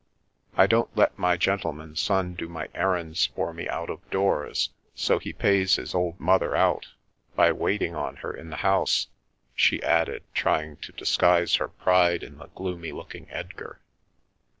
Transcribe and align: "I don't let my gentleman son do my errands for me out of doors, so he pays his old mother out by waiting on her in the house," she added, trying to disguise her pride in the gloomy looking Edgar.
"I 0.57 0.65
don't 0.65 0.89
let 0.97 1.19
my 1.19 1.37
gentleman 1.37 1.95
son 1.95 2.33
do 2.33 2.49
my 2.49 2.69
errands 2.73 3.27
for 3.27 3.53
me 3.53 3.69
out 3.69 3.91
of 3.91 4.09
doors, 4.09 4.71
so 4.95 5.19
he 5.19 5.31
pays 5.31 5.75
his 5.75 5.93
old 5.93 6.19
mother 6.19 6.55
out 6.55 6.87
by 7.35 7.51
waiting 7.51 7.93
on 7.93 8.15
her 8.15 8.33
in 8.35 8.49
the 8.49 8.55
house," 8.65 9.09
she 9.53 9.79
added, 9.83 10.23
trying 10.33 10.77
to 10.77 10.91
disguise 10.91 11.57
her 11.57 11.67
pride 11.67 12.23
in 12.23 12.39
the 12.39 12.47
gloomy 12.55 12.91
looking 12.91 13.29
Edgar. 13.29 13.79